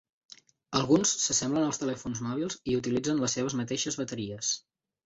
[0.79, 4.57] Alguns s'assemblen als telèfons mòbils i utilitzen les seves mateixes bateries.